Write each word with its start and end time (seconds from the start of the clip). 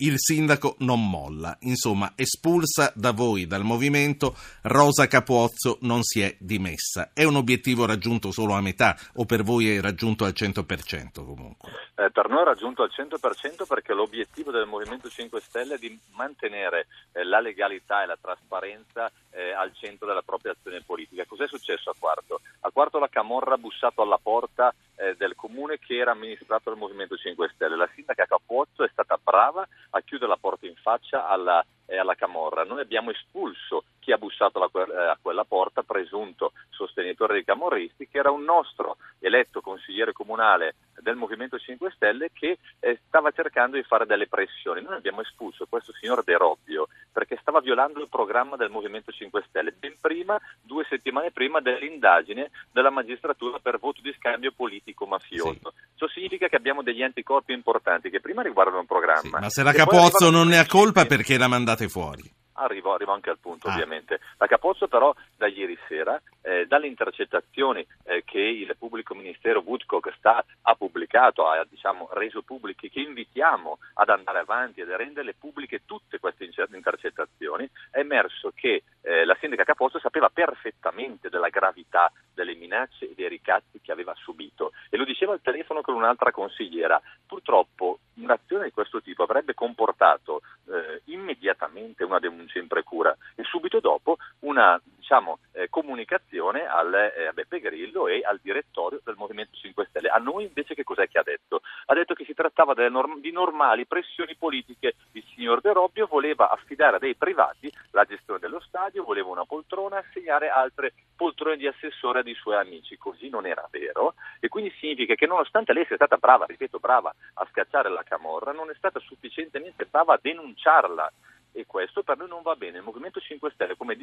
Il 0.00 0.14
sindaco 0.16 0.76
non 0.78 1.10
molla, 1.10 1.56
insomma, 1.62 2.12
espulsa 2.14 2.92
da 2.94 3.10
voi, 3.10 3.48
dal 3.48 3.64
movimento, 3.64 4.36
Rosa 4.62 5.08
Capuozzo 5.08 5.78
non 5.80 6.04
si 6.04 6.20
è 6.20 6.36
dimessa. 6.38 7.10
È 7.12 7.24
un 7.24 7.34
obiettivo 7.34 7.84
raggiunto 7.84 8.30
solo 8.30 8.54
a 8.54 8.60
metà 8.60 8.96
o 9.14 9.24
per 9.24 9.42
voi 9.42 9.74
è 9.74 9.80
raggiunto 9.80 10.24
al 10.24 10.34
100% 10.36 11.24
comunque? 11.24 11.70
Eh, 11.96 12.12
per 12.12 12.28
noi 12.28 12.42
è 12.42 12.44
raggiunto 12.44 12.84
al 12.84 12.92
100% 12.96 13.66
perché 13.66 13.92
l'obiettivo 13.92 14.52
del 14.52 14.66
Movimento 14.66 15.08
5 15.08 15.40
Stelle 15.40 15.74
è 15.74 15.78
di 15.78 15.98
mantenere 16.14 16.86
eh, 17.10 17.24
la 17.24 17.40
legalità 17.40 18.04
e 18.04 18.06
la 18.06 18.18
trasparenza 18.20 19.10
eh, 19.30 19.50
al 19.50 19.74
centro 19.74 20.06
della 20.06 20.22
propria 20.22 20.52
azione 20.52 20.80
politica. 20.86 21.24
Cos'è 21.26 21.48
successo 21.48 21.90
a 21.90 21.94
Quarto? 21.98 22.40
A 22.60 22.70
Quarto 22.70 23.00
la 23.00 23.08
Camorra 23.08 23.54
ha 23.54 23.58
bussato 23.58 24.02
alla 24.02 24.20
porta 24.22 24.72
eh, 24.94 25.16
del 25.16 25.34
comune 25.34 25.78
che 25.78 25.96
era 25.96 26.12
amministrato 26.12 26.70
dal 26.70 26.78
Movimento 26.78 27.16
5 27.16 27.50
Stelle. 27.52 27.76
La 27.76 27.90
sindaca 27.94 28.26
Capuozzo 28.26 28.84
è 28.84 28.88
stata 28.92 29.18
brava 29.22 29.66
a 29.90 30.00
chiudere 30.02 30.30
la 30.30 30.38
porta 30.38 30.66
in 30.66 30.74
faccia 30.76 31.28
alla, 31.28 31.64
eh, 31.86 31.96
alla 31.96 32.14
Camorra. 32.14 32.64
Noi 32.64 32.80
abbiamo 32.80 33.10
espulso 33.10 33.84
chi 33.98 34.12
ha 34.12 34.18
bussato 34.18 34.58
la, 34.58 34.70
eh, 34.72 35.08
a 35.10 35.18
quella 35.20 35.44
porta, 35.44 35.82
presunto 35.82 36.52
sostenitore 36.70 37.34
dei 37.34 37.44
camorristi, 37.44 38.08
che 38.08 38.18
era 38.18 38.30
un 38.30 38.44
nostro 38.44 38.96
eletto 39.18 39.60
consigliere 39.60 40.12
comunale 40.12 40.76
del 41.00 41.16
Movimento 41.16 41.58
5 41.58 41.90
Stelle 41.94 42.30
che 42.32 42.58
eh, 42.80 43.00
stava 43.06 43.30
cercando 43.30 43.76
di 43.76 43.82
fare 43.82 44.06
delle 44.06 44.28
pressioni. 44.28 44.82
Noi 44.82 44.96
abbiamo 44.96 45.20
espulso 45.20 45.66
questo 45.68 45.92
signor 45.92 46.22
De 46.24 46.36
Robbio 46.36 46.88
perché 47.28 47.42
stava 47.42 47.60
violando 47.60 48.00
il 48.00 48.08
programma 48.08 48.56
del 48.56 48.70
Movimento 48.70 49.12
5 49.12 49.44
Stelle 49.48 49.74
ben 49.78 49.94
prima, 50.00 50.40
due 50.62 50.86
settimane 50.88 51.30
prima 51.30 51.60
dell'indagine 51.60 52.50
della 52.72 52.90
magistratura 52.90 53.58
per 53.58 53.78
voto 53.78 54.00
di 54.00 54.14
scambio 54.18 54.52
politico-mafioso. 54.56 55.52
Sì. 55.52 55.96
Ciò 55.96 56.08
significa 56.08 56.48
che 56.48 56.56
abbiamo 56.56 56.82
degli 56.82 57.02
anticorpi 57.02 57.52
importanti 57.52 58.08
che 58.08 58.20
prima 58.20 58.40
riguardano 58.40 58.80
un 58.80 58.86
programma. 58.86 59.20
Sì, 59.20 59.28
ma 59.28 59.50
se 59.50 59.62
la 59.62 59.72
Capozzo 59.72 60.30
non 60.30 60.48
ne 60.48 60.58
ha 60.58 60.66
colpa 60.66 61.04
perché 61.04 61.36
la 61.36 61.48
mandate 61.48 61.88
fuori? 61.88 62.22
Arrivo, 62.58 62.92
arrivo, 62.92 63.12
anche 63.12 63.30
al 63.30 63.38
punto, 63.38 63.68
ah. 63.68 63.72
ovviamente. 63.72 64.20
La 64.38 64.46
Capozzo, 64.46 64.88
però, 64.88 65.14
da 65.36 65.46
ieri 65.46 65.78
sera, 65.86 66.20
eh, 66.42 66.66
dalle 66.66 66.86
intercettazioni 66.86 67.86
eh, 68.04 68.24
che 68.24 68.40
il 68.40 68.74
pubblico 68.78 69.14
ministero 69.14 69.62
Woodcock 69.64 70.12
sta, 70.16 70.44
ha 70.62 70.74
pubblicato, 70.74 71.46
ha 71.46 71.64
diciamo, 71.68 72.08
reso 72.12 72.42
pubbliche, 72.42 72.90
che 72.90 73.00
invitiamo 73.00 73.78
ad 73.94 74.08
andare 74.08 74.38
avanti 74.38 74.80
ed 74.80 74.90
a 74.90 74.96
renderle 74.96 75.34
pubbliche 75.34 75.82
tutte 75.84 76.18
queste 76.18 76.48
intercettazioni, 76.72 77.68
è 77.90 77.98
emerso 77.98 78.52
che 78.54 78.82
eh, 79.02 79.24
la 79.24 79.36
sindaca 79.40 79.64
Capozzo 79.64 79.98
sapeva 79.98 80.28
perfettamente 80.28 81.28
della 81.28 81.48
gravità 81.48 82.10
delle 82.34 82.54
minacce 82.54 83.10
e 83.10 83.14
dei 83.14 83.28
ricatti 83.28 83.80
che 83.80 83.92
aveva 83.92 84.14
subito 84.14 84.72
e 84.90 84.96
lo 84.96 85.04
diceva 85.04 85.32
al 85.32 85.40
telefono 85.42 85.80
con 85.80 85.94
un'altra 85.94 86.30
consigliera. 86.30 87.00
Purtroppo 87.26 87.98
un'azione 88.14 88.64
di 88.64 88.70
questo 88.70 89.00
tipo 89.02 89.22
avrebbe 89.22 89.54
comportato 89.54 90.42
eh, 90.70 91.02
immediatamente 91.06 92.04
una 92.04 92.18
denuncia 92.18 92.58
in 92.58 92.66
precura 92.66 93.16
e 93.34 93.42
subito 93.44 93.80
dopo 93.80 94.16
una 94.40 94.80
diciamo, 95.08 95.38
eh, 95.52 95.68
comunicazione 95.70 96.66
al, 96.66 96.92
eh, 96.92 97.26
a 97.28 97.32
Beppe 97.32 97.60
Grillo 97.60 98.08
e 98.08 98.20
al 98.22 98.38
direttorio 98.42 99.00
del 99.02 99.14
Movimento 99.16 99.56
5 99.56 99.86
Stelle. 99.88 100.08
A 100.08 100.18
noi 100.18 100.44
invece 100.44 100.74
che 100.74 100.84
cos'è 100.84 101.08
che 101.08 101.18
ha 101.18 101.22
detto? 101.22 101.62
Ha 101.86 101.94
detto 101.94 102.12
che 102.12 102.24
si 102.24 102.34
trattava 102.34 102.74
norm- 102.88 103.20
di 103.20 103.32
normali 103.32 103.86
pressioni 103.86 104.36
politiche. 104.36 104.96
Il 105.12 105.24
signor 105.34 105.62
De 105.62 105.72
Robbio 105.72 106.06
voleva 106.06 106.50
affidare 106.50 106.96
a 106.96 106.98
dei 106.98 107.14
privati 107.14 107.72
la 107.92 108.04
gestione 108.04 108.38
dello 108.38 108.60
stadio, 108.60 109.02
voleva 109.02 109.30
una 109.30 109.46
poltrona 109.46 109.96
e 109.96 110.04
assegnare 110.06 110.50
altre 110.50 110.92
poltrone 111.16 111.56
di 111.56 111.66
assessore 111.66 112.20
ai 112.20 112.34
suoi 112.34 112.56
amici. 112.56 112.98
Così 112.98 113.30
non 113.30 113.46
era 113.46 113.66
vero 113.70 114.12
e 114.40 114.48
quindi 114.48 114.72
significa 114.78 115.14
che 115.14 115.26
nonostante 115.26 115.72
lei 115.72 115.86
sia 115.86 115.96
stata 115.96 116.16
brava, 116.16 116.46
ripeto 116.46 116.78
brava, 116.78 117.14
a 117.34 117.46
scacciare 117.50 117.90
la 117.90 118.02
camorra, 118.02 118.52
non 118.52 118.70
è 118.70 118.74
stata 118.76 118.98
sufficientemente 119.00 119.86
brava 119.86 120.14
a 120.14 120.20
denunciarla 120.20 121.12
e 121.52 121.66
questo 121.66 122.02
per 122.02 122.16
noi 122.18 122.28
non 122.28 122.42
va 122.42 122.54
bene. 122.54 122.78
Il 122.78 122.84
Movimento 122.84 123.20
5 123.20 123.50
Stelle, 123.50 123.76
come 123.76 123.96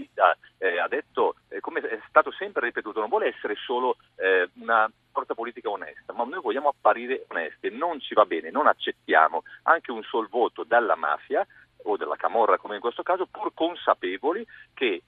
eh, 0.58 0.80
ha 0.80 0.88
detto, 0.88 1.36
eh, 1.48 1.60
come 1.60 1.80
è 1.82 2.00
stato 2.10 2.32
sempre 2.32 2.66
ripetuto, 2.66 3.00
non 3.00 3.10
vuole 3.10 3.28
essere 3.28 3.56
solo 3.56 3.98
eh, 4.16 4.50
una 4.56 4.92
forza 5.12 5.34
politica 5.34 5.70
onesta, 5.70 6.12
ma 6.14 6.26
noi 6.26 6.42
vogliamo 6.42 6.70
apparire 6.70 7.26
onesti 7.30 7.70
non 7.72 8.02
ci 8.02 8.14
va 8.14 8.26
bene, 8.26 8.52
non 8.52 8.68
accettiamo 8.68 9.44
anche 9.64 9.92
un 9.92 10.04
sol 10.04 10.28
voto 10.28 10.64
dalla 10.64 10.96
mafia 10.96 11.46
o 11.84 11.98
della 11.98 12.16
Camorra 12.16 12.58
come 12.58 12.76
in 12.76 12.82
questo 12.82 13.04
caso, 13.04 13.28
pur 13.28 13.54
consapevoli 13.54 14.46
che 14.74 15.04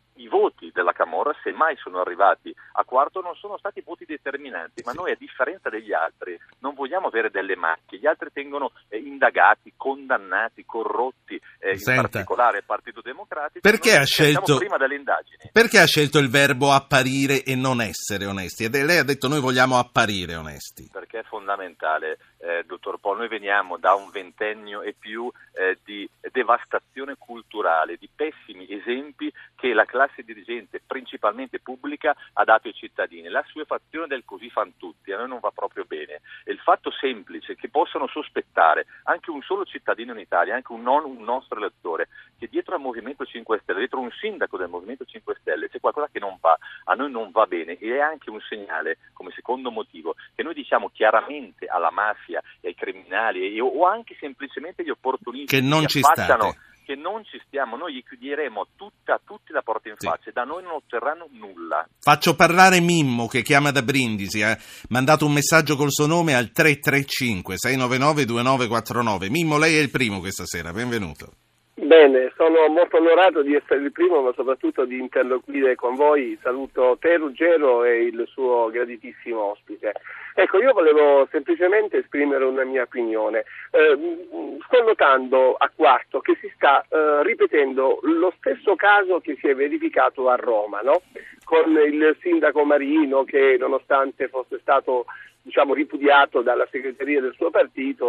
della 0.77 0.93
Camorra, 0.93 1.35
se 1.41 1.51
mai 1.51 1.75
sono 1.77 2.01
arrivati 2.01 2.53
a 2.73 2.83
quarto, 2.83 3.21
non 3.21 3.33
sono 3.35 3.57
stati 3.57 3.81
voti 3.81 4.05
determinanti, 4.05 4.83
ma 4.85 4.91
noi 4.91 5.11
a 5.11 5.15
differenza 5.17 5.69
degli 5.69 5.91
altri 5.91 6.39
non 6.59 6.75
vogliamo 6.75 7.07
avere 7.07 7.31
delle 7.31 7.55
macchie, 7.55 7.97
gli 7.97 8.05
altri 8.05 8.29
tengono 8.31 8.71
eh, 8.89 8.97
indagati, 8.97 9.73
condannati, 9.75 10.65
corrotti, 10.65 11.41
eh, 11.57 11.71
in 11.71 11.83
particolare 11.83 12.59
il 12.59 12.63
Partito 12.63 13.01
Democratico, 13.01 13.59
perché 13.61 13.97
ha, 13.97 14.03
scelto, 14.03 14.57
prima 14.57 14.77
delle 14.77 14.95
indagini. 14.95 15.49
perché 15.51 15.79
ha 15.79 15.85
scelto 15.85 16.19
il 16.19 16.29
verbo 16.29 16.71
apparire 16.71 17.41
e 17.43 17.55
non 17.55 17.81
essere 17.81 18.27
onesti? 18.27 18.65
E 18.65 18.69
lei 18.69 18.99
ha 18.99 19.03
detto 19.03 19.27
noi 19.27 19.39
vogliamo 19.39 19.79
apparire 19.79 20.35
onesti. 20.35 20.89
Perché 20.91 21.19
è 21.19 21.23
fondamentale, 21.23 22.19
eh, 22.37 22.63
dottor 22.67 22.99
Paul, 22.99 23.17
noi 23.17 23.27
veniamo 23.27 23.77
da 23.77 23.95
un 23.95 24.11
ventennio 24.11 24.83
e 24.83 24.93
più 24.97 25.31
eh, 25.53 25.79
di 25.83 26.07
devastazione 26.31 27.15
culturale, 27.17 27.97
di 27.97 28.09
pessimi 28.13 28.67
esempi 28.69 29.33
che 29.57 29.73
la 29.73 29.85
classe 29.85 30.23
dirigente, 30.23 30.81
principalmente 30.85 31.59
pubblica, 31.59 32.15
ha 32.33 32.43
dato 32.43 32.67
ai 32.67 32.75
cittadini. 32.75 33.27
La 33.27 33.43
suefazione 33.47 34.05
del 34.05 34.23
così 34.23 34.49
fan 34.49 34.77
tutti 34.77 35.11
a 35.11 35.17
noi 35.17 35.27
non 35.27 35.39
va 35.39 35.51
proprio 35.53 35.83
bene. 35.85 36.21
E 36.45 36.51
il 36.51 36.59
fatto 36.59 36.91
semplice 36.91 37.55
che 37.55 37.67
possano 37.67 38.07
sospettare 38.07 38.85
anche 39.03 39.31
un 39.31 39.41
solo 39.41 39.65
cittadino 39.65 40.13
in 40.13 40.19
Italia, 40.19 40.55
anche 40.55 40.71
un, 40.71 40.83
non 40.83 41.03
un 41.05 41.23
nostro 41.23 41.57
elettore, 41.57 42.07
che 42.37 42.47
dietro 42.47 42.75
al 42.75 42.81
Movimento 42.81 43.25
5 43.25 43.59
Stelle, 43.63 43.79
dietro 43.79 43.99
un 43.99 44.11
sindaco 44.11 44.57
del 44.57 44.69
Movimento 44.69 45.05
5 45.05 45.37
Stelle 45.41 45.69
c'è 45.69 45.79
qualcosa 45.79 46.09
che 46.11 46.19
non 46.19 46.37
va, 46.39 46.57
a 46.85 46.93
noi 46.93 47.09
non 47.09 47.31
va 47.31 47.45
bene 47.47 47.77
e 47.77 47.95
è 47.95 47.99
anche 47.99 48.29
un 48.29 48.39
segnale, 48.47 48.99
come 49.13 49.31
secondo 49.31 49.71
motivo, 49.71 50.15
che 50.35 50.43
noi 50.43 50.53
diciamo 50.53 50.89
chiaramente 50.89 51.65
alla 51.65 51.91
mafia 51.91 52.41
e 52.61 52.69
ai 52.69 52.75
criminali 52.75 53.55
e, 53.55 53.61
o 53.61 53.85
anche 53.85 54.15
semplicemente 54.19 54.83
agli 54.83 54.91
opportunisti 54.91 55.55
che 55.55 55.61
non 55.61 55.87
ci 55.87 56.01
state 56.03 56.66
che 56.87 56.95
non 56.95 57.25
ci 57.25 57.37
stiamo, 57.45 57.75
noi 57.75 57.95
gli 57.95 58.01
chiuderemo 58.01 58.67
tutta, 58.77 59.19
tutti 59.21 59.51
la 59.51 59.61
porta 59.61 59.89
in 59.89 59.95
sì. 59.97 60.07
faccia 60.07 60.29
e 60.29 60.31
da 60.31 60.45
noi 60.45 60.63
non 60.63 60.75
otterranno 60.75 61.27
nulla. 61.31 61.85
Faccio 61.99 62.33
parlare 62.33 62.79
Mimmo 62.79 63.27
che 63.27 63.41
chiama 63.41 63.71
da 63.71 63.81
Brindisi, 63.81 64.41
ha 64.41 64.57
mandato 64.87 65.25
un 65.25 65.33
messaggio 65.33 65.75
col 65.75 65.91
suo 65.91 66.05
nome 66.05 66.33
al 66.33 66.51
335 66.51 67.57
699 67.57 68.23
2949. 68.23 69.29
Mimmo, 69.29 69.57
lei 69.57 69.75
è 69.75 69.81
il 69.81 69.89
primo 69.89 70.19
questa 70.19 70.45
sera, 70.45 70.71
benvenuto. 70.71 71.46
Bene, 71.79 72.33
sono 72.35 72.67
molto 72.69 72.97
onorato 72.97 73.43
di 73.43 73.53
essere 73.53 73.81
il 73.81 73.91
primo, 73.91 74.21
ma 74.21 74.33
soprattutto 74.33 74.83
di 74.83 74.97
interloquire 74.97 75.75
con 75.75 75.93
voi. 75.93 76.35
Saluto 76.41 76.97
te, 76.99 77.17
Ruggero, 77.17 77.83
e 77.83 78.01
il 78.01 78.27
suo 78.31 78.69
graditissimo 78.71 79.51
ospite. 79.51 79.93
Ecco, 80.33 80.59
io 80.59 80.73
volevo 80.73 81.27
semplicemente 81.29 81.99
esprimere 81.99 82.45
una 82.45 82.63
mia 82.63 82.81
opinione. 82.81 83.45
Eh, 83.69 84.57
sto 84.65 84.83
notando 84.83 85.53
a 85.53 85.71
quarto 85.73 86.19
che 86.19 86.35
si 86.41 86.51
sta 86.55 86.81
eh, 86.81 87.21
ripetendo 87.21 87.99
lo 88.01 88.33
stesso 88.37 88.75
caso 88.75 89.19
che 89.19 89.37
si 89.39 89.47
è 89.47 89.53
verificato 89.53 90.29
a 90.29 90.35
Roma, 90.35 90.81
no? 90.81 91.03
con 91.43 91.69
il 91.77 92.17
sindaco 92.21 92.63
Marino 92.63 93.23
che 93.23 93.55
nonostante 93.59 94.27
fosse 94.29 94.57
stato 94.59 95.05
diciamo, 95.47 95.73
ripudiato 95.73 96.41
dalla 96.41 96.67
segreteria 96.69 97.21
del 97.21 97.33
suo 97.35 97.49
partito, 97.49 98.05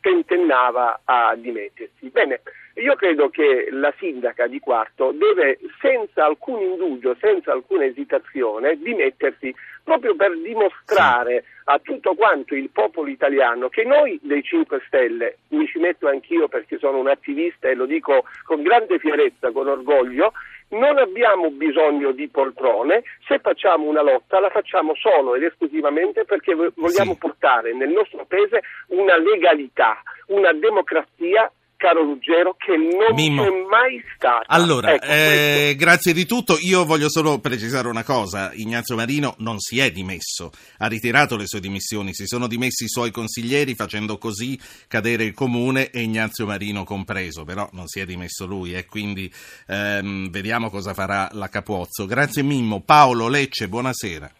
tentennava 0.00 1.00
a 1.04 1.34
dimettersi. 1.36 2.08
Bene, 2.10 2.40
io 2.74 2.94
credo 2.94 3.30
che 3.30 3.68
la 3.70 3.92
sindaca 3.98 4.46
di 4.46 4.58
Quarto 4.58 5.12
deve 5.12 5.58
senza 5.80 6.24
alcun 6.24 6.60
indugio, 6.60 7.16
senza 7.20 7.52
alcuna 7.52 7.84
esitazione, 7.84 8.76
dimettersi 8.76 9.54
proprio 9.86 10.16
per 10.16 10.36
dimostrare 10.40 11.44
a 11.66 11.78
tutto 11.78 12.14
quanto 12.14 12.56
il 12.56 12.70
popolo 12.70 13.08
italiano 13.08 13.68
che 13.68 13.84
noi 13.84 14.18
dei 14.20 14.42
5 14.42 14.82
Stelle, 14.88 15.38
mi 15.50 15.64
ci 15.68 15.78
metto 15.78 16.08
anch'io 16.08 16.48
perché 16.48 16.76
sono 16.78 16.98
un 16.98 17.06
attivista 17.08 17.68
e 17.68 17.74
lo 17.74 17.86
dico 17.86 18.24
con 18.44 18.62
grande 18.62 18.98
fierezza, 18.98 19.52
con 19.52 19.68
orgoglio, 19.68 20.32
non 20.70 20.98
abbiamo 20.98 21.50
bisogno 21.50 22.10
di 22.10 22.26
poltrone, 22.26 23.04
se 23.28 23.38
facciamo 23.38 23.84
una 23.84 24.02
lotta 24.02 24.40
la 24.40 24.50
facciamo 24.50 24.96
solo 24.96 25.36
ed 25.36 25.44
esclusivamente 25.44 26.24
perché 26.24 26.56
vogliamo 26.56 27.12
sì. 27.12 27.18
portare 27.18 27.72
nel 27.72 27.90
nostro 27.90 28.24
paese 28.24 28.62
una 28.88 29.16
legalità, 29.16 30.02
una 30.26 30.52
democrazia 30.52 31.48
caro 31.76 32.02
Ruggero, 32.02 32.56
che 32.58 32.76
non 32.76 33.14
Mimmo. 33.14 33.42
c'è 33.42 33.50
mai 33.68 34.02
stata. 34.14 34.44
Allora, 34.46 34.94
ecco, 34.94 35.04
eh, 35.06 35.74
grazie 35.76 36.12
di 36.12 36.26
tutto. 36.26 36.56
Io 36.60 36.84
voglio 36.84 37.08
solo 37.08 37.38
precisare 37.38 37.88
una 37.88 38.02
cosa. 38.02 38.52
Ignazio 38.54 38.96
Marino 38.96 39.34
non 39.38 39.58
si 39.58 39.78
è 39.78 39.90
dimesso, 39.90 40.50
ha 40.78 40.86
ritirato 40.86 41.36
le 41.36 41.46
sue 41.46 41.60
dimissioni, 41.60 42.14
si 42.14 42.26
sono 42.26 42.46
dimessi 42.46 42.84
i 42.84 42.88
suoi 42.88 43.10
consiglieri 43.10 43.74
facendo 43.74 44.18
così 44.18 44.58
cadere 44.88 45.24
il 45.24 45.34
comune 45.34 45.90
e 45.90 46.02
Ignazio 46.02 46.46
Marino 46.46 46.84
compreso, 46.84 47.44
però 47.44 47.68
non 47.72 47.86
si 47.86 48.00
è 48.00 48.04
dimesso 48.04 48.46
lui 48.46 48.74
e 48.74 48.78
eh, 48.78 48.86
quindi 48.86 49.32
ehm, 49.68 50.30
vediamo 50.30 50.70
cosa 50.70 50.94
farà 50.94 51.28
la 51.32 51.48
Capuozzo. 51.48 52.06
Grazie 52.06 52.42
Mimmo. 52.42 52.80
Paolo 52.80 53.28
Lecce, 53.28 53.68
buonasera. 53.68 54.30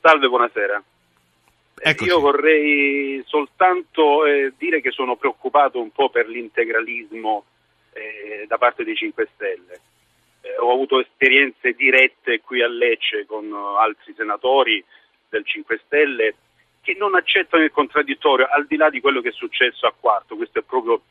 Salve, 0.00 0.28
buonasera. 0.28 0.82
Eccoci. 1.86 2.08
Io 2.08 2.18
vorrei 2.18 3.22
soltanto 3.26 4.24
eh, 4.24 4.54
dire 4.56 4.80
che 4.80 4.90
sono 4.90 5.16
preoccupato 5.16 5.82
un 5.82 5.90
po' 5.90 6.08
per 6.08 6.26
l'integralismo 6.26 7.44
eh, 7.92 8.46
da 8.48 8.56
parte 8.56 8.84
dei 8.84 8.96
5 8.96 9.28
Stelle. 9.34 9.80
Eh, 10.40 10.56
ho 10.60 10.72
avuto 10.72 10.98
esperienze 10.98 11.72
dirette 11.72 12.40
qui 12.40 12.62
a 12.62 12.68
Lecce 12.68 13.26
con 13.26 13.52
uh, 13.52 13.76
altri 13.76 14.14
senatori 14.16 14.82
del 15.28 15.44
5 15.44 15.82
Stelle 15.84 16.34
che 16.80 16.94
non 16.98 17.14
accettano 17.14 17.62
il 17.62 17.70
contraddittorio 17.70 18.46
al 18.48 18.64
di 18.66 18.76
là 18.76 18.88
di 18.88 19.02
quello 19.02 19.20
che 19.20 19.28
è 19.28 19.32
successo 19.32 19.86
a 19.86 19.92
Quarto. 19.92 20.36
Questo 20.36 20.60
è 20.60 20.62
proprio 20.62 21.02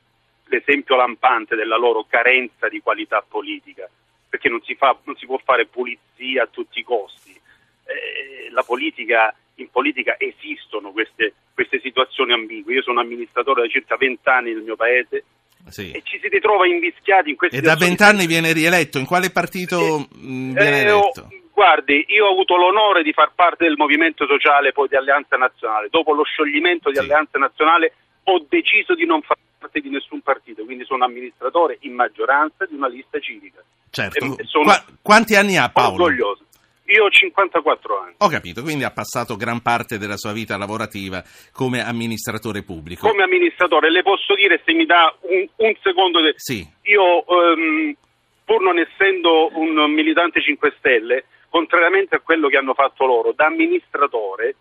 l'esempio 0.45 0.95
lampante 0.95 1.55
della 1.55 1.77
loro 1.77 2.03
carenza 2.09 2.67
di 2.67 2.81
qualità 2.81 3.21
politica, 3.21 3.87
perché 4.27 4.49
non 4.49 4.63
si, 4.63 4.73
fa, 4.73 4.97
non 5.03 5.15
si 5.17 5.27
può 5.27 5.37
fare 5.37 5.67
pulizia 5.67 6.43
a 6.43 6.47
tutti 6.47 6.79
i 6.79 6.83
costi. 6.83 7.39
Eh, 7.85 8.49
la 8.49 8.63
politica, 8.63 9.35
in 9.55 9.69
politica 9.69 10.15
esistono 10.17 10.91
queste, 10.91 11.33
queste 11.53 11.79
situazioni 11.81 12.33
ambigue. 12.33 12.73
Io 12.73 12.81
sono 12.81 12.99
amministratore 12.99 13.61
da 13.61 13.67
circa 13.67 13.95
vent'anni 13.97 14.53
nel 14.53 14.63
mio 14.63 14.75
paese 14.75 15.23
sì. 15.69 15.91
e 15.91 16.01
ci 16.03 16.19
si 16.21 16.27
ritrova 16.27 16.67
invischiati 16.67 17.29
in 17.29 17.35
queste 17.35 17.57
E 17.57 17.61
da 17.61 17.75
vent'anni 17.75 18.25
viene 18.25 18.53
rieletto, 18.53 18.97
in 18.97 19.05
quale 19.05 19.29
partito 19.29 19.99
eh, 19.99 20.07
viene 20.21 20.77
eh, 20.77 20.81
eletto? 20.81 21.27
Guardi, 21.53 22.05
io 22.07 22.25
ho 22.25 22.31
avuto 22.31 22.55
l'onore 22.55 23.03
di 23.03 23.13
far 23.13 23.31
parte 23.35 23.65
del 23.65 23.75
movimento 23.77 24.25
sociale 24.25 24.71
poi 24.71 24.87
di 24.87 24.95
Alleanza 24.95 25.37
Nazionale. 25.37 25.87
Dopo 25.89 26.13
lo 26.13 26.23
scioglimento 26.23 26.89
di 26.89 26.95
sì. 26.95 27.01
Alleanza 27.01 27.37
Nazionale 27.37 27.93
ho 28.23 28.43
deciso 28.49 28.95
di 28.95 29.05
non 29.05 29.21
far 29.21 29.37
parte 29.59 29.79
di 29.79 29.89
nessun 29.89 30.21
partito, 30.21 30.63
quindi 30.65 30.83
sono 30.83 31.05
amministratore 31.05 31.77
in 31.81 31.93
maggioranza 31.93 32.65
di 32.65 32.73
una 32.73 32.87
lista 32.87 33.19
civica. 33.19 33.63
Certo. 33.91 34.35
Qua, 34.63 34.83
quanti 35.03 35.35
anni 35.35 35.55
ha 35.55 35.69
Paolo? 35.69 36.05
Orgoglioso. 36.05 36.45
Io 36.93 37.05
ho 37.05 37.09
54 37.09 37.99
anni. 37.99 38.13
Ho 38.19 38.29
capito, 38.29 38.61
quindi 38.61 38.83
ha 38.83 38.91
passato 38.91 39.35
gran 39.35 39.61
parte 39.61 39.97
della 39.97 40.15
sua 40.15 40.31
vita 40.31 40.57
lavorativa 40.57 41.23
come 41.51 41.83
amministratore 41.83 42.61
pubblico. 42.61 43.07
Come 43.07 43.23
amministratore, 43.23 43.89
le 43.89 44.03
posso 44.03 44.35
dire 44.35 44.61
se 44.63 44.73
mi 44.73 44.85
dà 44.85 45.11
un, 45.21 45.47
un 45.55 45.73
secondo. 45.81 46.21
De... 46.21 46.33
Sì. 46.35 46.63
Io, 46.83 47.23
um, 47.25 47.95
pur 48.45 48.61
non 48.61 48.77
essendo 48.77 49.49
un 49.57 49.91
militante 49.91 50.39
5 50.39 50.75
Stelle, 50.77 51.25
contrariamente 51.49 52.15
a 52.15 52.19
quello 52.19 52.47
che 52.47 52.57
hanno 52.57 52.75
fatto 52.75 53.05
loro, 53.05 53.33
da 53.33 53.45
amministratore 53.45 54.55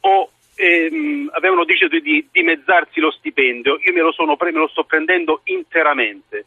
ho, 0.00 0.30
ehm, 0.56 1.30
avevano 1.32 1.64
deciso 1.64 1.88
di 1.88 2.28
dimezzarsi 2.30 3.00
lo 3.00 3.10
stipendio, 3.10 3.78
io 3.82 3.92
me 3.92 4.00
lo, 4.00 4.12
sono, 4.12 4.36
me 4.38 4.50
lo 4.50 4.68
sto 4.68 4.84
prendendo 4.84 5.40
interamente 5.44 6.44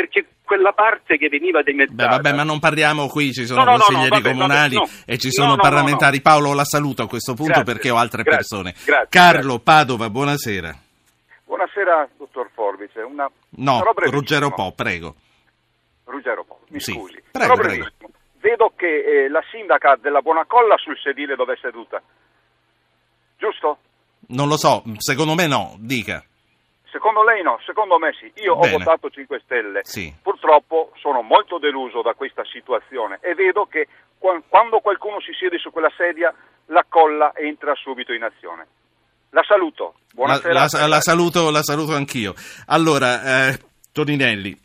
perché 0.00 0.26
quella 0.42 0.72
parte 0.72 1.18
che 1.18 1.28
veniva 1.28 1.62
dimezzata... 1.62 1.94
Beh, 1.94 2.08
vabbè, 2.08 2.32
ma 2.32 2.42
non 2.42 2.58
parliamo 2.58 3.06
qui, 3.08 3.32
ci 3.32 3.44
sono 3.44 3.62
no, 3.62 3.72
no, 3.72 3.76
consiglieri 3.76 4.08
no, 4.08 4.16
vabbè, 4.16 4.30
comunali 4.30 4.74
vabbè, 4.76 4.90
e 5.04 5.18
ci 5.18 5.30
sono 5.30 5.56
parlamentari. 5.56 6.20
Paolo, 6.20 6.54
la 6.54 6.64
saluto 6.64 7.02
a 7.02 7.08
questo 7.08 7.34
punto 7.34 7.52
grazie, 7.52 7.72
perché 7.72 7.90
ho 7.90 7.96
altre 7.96 8.22
grazie, 8.22 8.38
persone. 8.38 8.74
Grazie, 8.84 9.08
Carlo 9.10 9.58
Padova, 9.58 10.08
buonasera. 10.08 10.78
Buonasera, 11.44 12.08
dottor 12.16 12.50
Forbice. 12.54 13.00
Una, 13.00 13.30
no, 13.50 13.82
Ruggero 13.94 14.50
Po, 14.50 14.72
prego. 14.72 15.14
Ruggero 16.04 16.44
Po, 16.44 16.60
mi 16.68 16.80
sì, 16.80 16.92
scusi. 16.92 17.22
Prego, 17.30 17.54
prego. 17.56 17.86
Vedo 18.40 18.72
che 18.74 19.24
eh, 19.24 19.28
la 19.28 19.42
sindaca 19.50 19.98
della 20.00 20.22
Buonacolla 20.22 20.76
sul 20.78 20.98
sedile 20.98 21.36
dove 21.36 21.54
è 21.54 21.58
seduta. 21.60 22.00
Giusto? 23.36 23.78
Non 24.28 24.48
lo 24.48 24.56
so, 24.56 24.82
secondo 24.96 25.34
me 25.34 25.46
no, 25.46 25.76
dica. 25.78 26.24
Secondo 26.90 27.22
lei 27.22 27.42
no, 27.42 27.58
secondo 27.64 27.98
me 27.98 28.12
sì. 28.18 28.30
Io 28.42 28.56
Bene. 28.56 28.74
ho 28.74 28.78
votato 28.78 29.10
5 29.10 29.40
Stelle. 29.44 29.80
Sì. 29.84 30.12
Purtroppo 30.20 30.92
sono 30.96 31.22
molto 31.22 31.58
deluso 31.58 32.02
da 32.02 32.14
questa 32.14 32.44
situazione 32.44 33.18
e 33.20 33.34
vedo 33.34 33.66
che 33.66 33.86
quando 34.18 34.80
qualcuno 34.80 35.20
si 35.20 35.32
siede 35.32 35.58
su 35.58 35.70
quella 35.70 35.90
sedia 35.96 36.34
la 36.66 36.84
colla 36.88 37.32
entra 37.34 37.74
subito 37.74 38.12
in 38.12 38.22
azione. 38.22 38.66
La 39.30 39.42
saluto. 39.46 39.94
Buonasera. 40.12 40.52
La, 40.52 40.66
la, 40.70 40.86
la 40.86 41.00
saluto, 41.00 41.50
la 41.50 41.62
saluto 41.62 41.94
anch'io. 41.94 42.34
Allora, 42.66 43.48
eh, 43.48 43.58
Toninelli, 43.92 44.58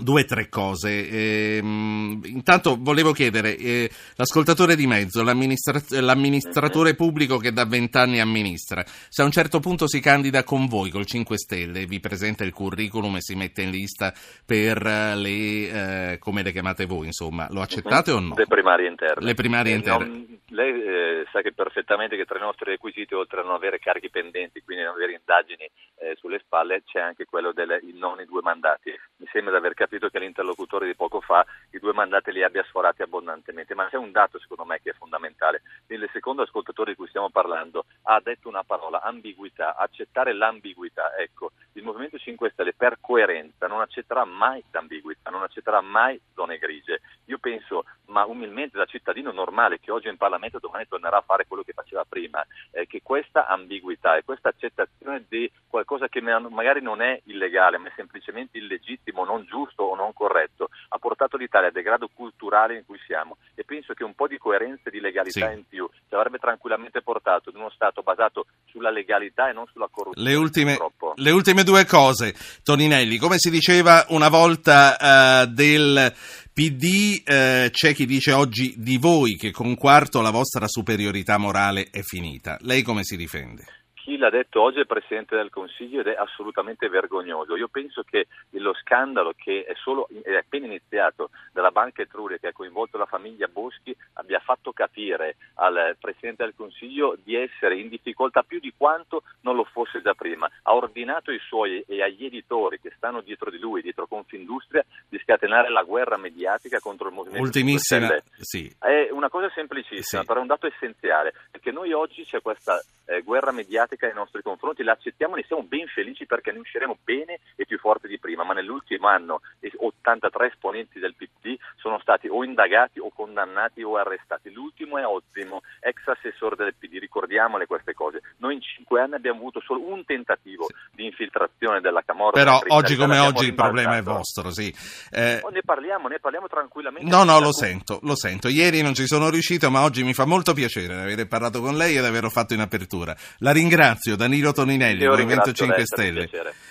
Due 0.00 0.22
o 0.22 0.24
tre 0.24 0.48
cose. 0.48 1.08
Eh, 1.08 1.58
intanto 1.58 2.76
volevo 2.78 3.12
chiedere, 3.12 3.56
eh, 3.56 3.90
l'ascoltatore 4.16 4.76
di 4.76 4.86
mezzo, 4.86 5.22
l'amministra- 5.22 5.80
l'amministratore 6.00 6.94
pubblico 6.94 7.36
che 7.38 7.52
da 7.52 7.64
vent'anni 7.64 8.20
amministra, 8.20 8.84
se 8.86 9.22
a 9.22 9.24
un 9.24 9.32
certo 9.32 9.58
punto 9.60 9.88
si 9.88 10.00
candida 10.00 10.44
con 10.44 10.66
voi, 10.66 10.90
col 10.90 11.04
5 11.04 11.36
Stelle, 11.36 11.86
vi 11.86 11.98
presenta 11.98 12.44
il 12.44 12.52
curriculum 12.52 13.16
e 13.16 13.22
si 13.22 13.34
mette 13.34 13.62
in 13.62 13.70
lista 13.70 14.12
per 14.46 14.82
le, 14.82 16.12
eh, 16.12 16.18
come 16.18 16.42
le 16.42 16.52
chiamate 16.52 16.86
voi, 16.86 17.06
insomma, 17.06 17.48
lo 17.50 17.60
accettate 17.60 18.12
o 18.12 18.20
no? 18.20 18.34
Le 18.36 18.46
primarie 18.46 18.88
interne. 18.88 19.24
Le 19.24 19.34
primarie 19.34 19.74
interne. 19.74 20.06
Non, 20.06 20.38
lei 20.50 20.82
eh, 20.82 21.26
sa 21.32 21.42
che 21.42 21.52
perfettamente 21.52 22.16
che 22.16 22.24
tra 22.24 22.38
i 22.38 22.42
nostri 22.42 22.70
requisiti, 22.70 23.14
oltre 23.14 23.40
a 23.40 23.42
non 23.42 23.54
avere 23.54 23.78
carichi 23.78 24.10
pendenti, 24.10 24.62
quindi 24.62 24.84
non 24.84 24.94
avere 24.94 25.12
indagini 25.12 25.68
eh, 25.98 26.14
sulle 26.16 26.38
spalle, 26.38 26.82
c'è 26.84 27.00
anche 27.00 27.24
quello 27.24 27.52
del 27.52 27.80
non 27.94 28.20
i 28.20 28.24
due 28.24 28.40
mandati. 28.42 28.92
Mi 29.28 29.34
sembra 29.34 29.52
di 29.52 29.58
aver 29.58 29.74
capito 29.74 30.08
che 30.08 30.18
l'interlocutore 30.18 30.86
di 30.86 30.94
poco 30.94 31.20
fa 31.20 31.44
i 31.72 31.78
due 31.78 31.92
mandati 31.92 32.32
li 32.32 32.42
abbia 32.42 32.64
sforati 32.64 33.02
abbondantemente, 33.02 33.74
ma 33.74 33.86
c'è 33.86 33.98
un 33.98 34.10
dato 34.10 34.38
secondo 34.38 34.64
me 34.64 34.80
che 34.80 34.90
è 34.90 34.94
fondamentale. 34.94 35.60
Il 35.88 36.08
secondo 36.14 36.40
ascoltatore 36.40 36.92
di 36.92 36.96
cui 36.96 37.08
stiamo 37.08 37.28
parlando 37.28 37.84
ha 38.04 38.18
detto 38.24 38.48
una 38.48 38.64
parola, 38.64 39.02
ambiguità, 39.02 39.76
accettare 39.76 40.32
l'ambiguità. 40.32 41.14
Ecco, 41.14 41.52
il 41.72 41.82
Movimento 41.82 42.16
5 42.16 42.48
Stelle 42.50 42.72
per 42.72 42.96
coerenza 43.02 43.66
non 43.66 43.82
accetterà 43.82 44.24
mai 44.24 44.64
l'ambiguità, 44.70 45.28
non 45.28 45.42
accetterà 45.42 45.82
mai 45.82 46.18
zone 46.32 46.56
grigie. 46.56 46.97
Io 47.28 47.38
penso, 47.38 47.84
ma 48.06 48.24
umilmente 48.24 48.78
da 48.78 48.86
cittadino 48.86 49.30
normale 49.32 49.78
che 49.80 49.90
oggi 49.90 50.06
è 50.06 50.10
in 50.10 50.16
Parlamento 50.16 50.58
domani 50.58 50.86
tornerà 50.88 51.18
a 51.18 51.24
fare 51.24 51.44
quello 51.46 51.62
che 51.62 51.72
faceva 51.74 52.04
prima, 52.08 52.44
eh, 52.70 52.86
che 52.86 53.00
questa 53.02 53.46
ambiguità 53.46 54.16
e 54.16 54.24
questa 54.24 54.48
accettazione 54.48 55.24
di 55.28 55.50
qualcosa 55.68 56.08
che 56.08 56.20
magari 56.20 56.80
non 56.80 57.02
è 57.02 57.20
illegale, 57.24 57.76
ma 57.76 57.88
è 57.88 57.92
semplicemente 57.96 58.56
illegittimo, 58.56 59.24
non 59.24 59.44
giusto 59.44 59.82
o 59.82 59.94
non 59.94 60.14
corretto, 60.14 60.70
ha 60.88 60.98
portato 60.98 61.36
l'Italia 61.36 61.68
al 61.68 61.74
degrado 61.74 62.08
culturale 62.12 62.76
in 62.76 62.86
cui 62.86 62.98
siamo 63.06 63.36
e 63.54 63.64
penso 63.64 63.92
che 63.92 64.04
un 64.04 64.14
po' 64.14 64.26
di 64.26 64.38
coerenza 64.38 64.84
e 64.84 64.90
di 64.90 65.00
legalità 65.00 65.48
sì. 65.50 65.54
in 65.54 65.64
più 65.68 65.88
ci 66.08 66.14
avrebbe 66.14 66.38
tranquillamente 66.38 67.02
portato 67.02 67.50
ad 67.50 67.56
uno 67.56 67.70
Stato 67.70 68.02
basato 68.02 68.46
sulla 68.64 68.90
legalità 68.90 69.50
e 69.50 69.52
non 69.52 69.66
sulla 69.70 69.88
corruzione. 69.90 70.28
Le 70.28 70.34
ultime, 70.34 70.78
le 71.14 71.30
ultime 71.30 71.62
due 71.62 71.84
cose, 71.84 72.34
Toninelli, 72.64 73.18
come 73.18 73.38
si 73.38 73.50
diceva 73.50 74.06
una 74.08 74.28
volta 74.28 74.96
uh, 74.98 75.46
del 75.46 76.12
PD 76.58 77.22
eh, 77.24 77.68
c'è 77.70 77.94
chi 77.94 78.04
dice 78.04 78.32
oggi 78.32 78.74
di 78.76 78.96
voi 78.96 79.36
che 79.36 79.52
con 79.52 79.76
quarto 79.76 80.20
la 80.20 80.30
vostra 80.30 80.66
superiorità 80.66 81.38
morale 81.38 81.86
è 81.88 82.02
finita. 82.02 82.58
Lei 82.62 82.82
come 82.82 83.04
si 83.04 83.16
difende? 83.16 83.77
Chi 84.08 84.16
l'ha 84.16 84.30
detto 84.30 84.62
oggi 84.62 84.78
è 84.78 84.80
il 84.80 84.86
Presidente 84.86 85.36
del 85.36 85.50
Consiglio 85.50 86.00
ed 86.00 86.06
è 86.06 86.14
assolutamente 86.14 86.88
vergognoso. 86.88 87.56
Io 87.56 87.68
penso 87.68 88.02
che 88.04 88.26
lo 88.52 88.72
scandalo 88.72 89.34
che 89.36 89.64
è, 89.64 89.74
solo, 89.74 90.08
è 90.22 90.34
appena 90.34 90.64
iniziato 90.64 91.28
dalla 91.52 91.70
Banca 91.70 92.00
Etruria 92.00 92.38
che 92.38 92.48
ha 92.48 92.52
coinvolto 92.52 92.96
la 92.96 93.04
famiglia 93.04 93.48
Boschi 93.48 93.94
abbia 94.14 94.38
fatto 94.38 94.72
capire 94.72 95.36
al 95.56 95.94
Presidente 96.00 96.42
del 96.42 96.54
Consiglio 96.56 97.18
di 97.22 97.34
essere 97.34 97.76
in 97.76 97.90
difficoltà 97.90 98.42
più 98.42 98.60
di 98.60 98.72
quanto 98.74 99.24
non 99.42 99.56
lo 99.56 99.64
fosse 99.64 100.00
già 100.00 100.14
prima. 100.14 100.50
Ha 100.62 100.74
ordinato 100.74 101.30
ai 101.30 101.40
suoi 101.40 101.84
e 101.86 102.02
agli 102.02 102.24
editori 102.24 102.80
che 102.80 102.94
stanno 102.96 103.20
dietro 103.20 103.50
di 103.50 103.58
lui, 103.58 103.82
dietro 103.82 104.06
Confindustria, 104.06 104.82
di 105.06 105.18
scatenare 105.18 105.68
la 105.68 105.82
guerra 105.82 106.16
mediatica 106.16 106.78
contro 106.78 107.08
il 107.08 107.14
movimento. 107.14 107.44
Ultimissima, 107.44 108.08
sì. 108.38 108.74
È 108.78 109.10
una 109.10 109.28
cosa 109.28 109.50
semplicissima, 109.50 110.22
sì. 110.22 110.26
però 110.26 110.38
è 110.38 110.42
un 110.42 110.48
dato 110.48 110.66
essenziale, 110.66 111.34
perché 111.50 111.72
noi 111.72 111.92
oggi 111.92 112.24
c'è 112.24 112.40
questa 112.40 112.80
eh, 113.08 113.22
guerra 113.22 113.52
mediatica 113.52 114.06
nei 114.06 114.14
nostri 114.14 114.42
confronti, 114.42 114.82
la 114.82 114.92
accettiamo 114.92 115.34
e 115.34 115.40
ne 115.40 115.44
siamo 115.46 115.62
ben 115.62 115.86
felici 115.86 116.26
perché 116.26 116.52
ne 116.52 116.58
usciremo 116.58 116.98
bene 117.02 117.40
e 117.56 117.64
più 117.64 117.78
forti 117.78 118.06
di 118.06 118.18
prima, 118.18 118.44
ma 118.44 118.52
nell'ultimo 118.52 119.08
anno 119.08 119.40
83 119.76 120.46
esponenti 120.48 120.98
del 120.98 121.14
PD 121.14 121.56
sono 121.76 121.98
stati 122.00 122.28
o 122.28 122.44
indagati 122.44 122.98
o 122.98 123.10
condannati 123.14 123.82
o 123.82 123.96
arrestati. 123.96 124.52
L'ultimo 124.52 124.98
è 124.98 125.06
Ozzimo, 125.06 125.62
ex 125.80 126.06
assessore 126.06 126.56
del 126.56 126.74
PD, 126.78 126.98
ricordiamole 126.98 127.66
queste 127.66 127.94
cose. 127.94 128.20
Noi 128.38 128.54
in 128.54 128.60
cinque 128.60 129.00
anni 129.00 129.14
abbiamo 129.14 129.38
avuto 129.38 129.60
solo 129.60 129.80
un 129.80 130.04
tentativo 130.04 130.66
di 130.92 131.06
infiltrazione 131.06 131.80
della 131.80 132.02
Camorra. 132.04 132.32
Però 132.32 132.60
oggi 132.68 132.96
come 132.96 133.18
oggi 133.18 133.46
il 133.46 133.54
problema 133.54 133.96
è 133.96 134.02
vostro, 134.02 134.50
sì. 134.50 134.74
Eh... 135.10 135.40
Ne 135.50 135.62
parliamo, 135.64 136.08
ne 136.08 136.18
parliamo 136.20 136.46
tranquillamente. 136.46 137.08
No, 137.08 137.24
no, 137.24 137.40
lo 137.40 137.52
sento, 137.52 138.00
lo 138.02 138.16
sento. 138.16 138.48
Ieri 138.48 138.82
non 138.82 138.94
ci 138.94 139.06
sono 139.06 139.30
riuscito, 139.30 139.70
ma 139.70 139.82
oggi 139.82 140.04
mi 140.04 140.12
fa 140.12 140.26
molto 140.26 140.52
piacere 140.52 140.94
aver 140.94 141.26
parlato 141.26 141.60
con 141.60 141.76
lei 141.76 141.96
ed 141.96 142.04
averlo 142.04 142.30
fatto 142.30 142.54
in 142.54 142.60
apertura. 142.60 142.97
La 143.38 143.50
ringrazio, 143.52 144.16
Danilo 144.16 144.52
Toninelli, 144.52 145.06
Movimento 145.06 145.52
5 145.52 145.84
Stelle. 145.84 146.28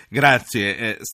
Grazie. 0.09 0.77
Eh, 0.77 0.97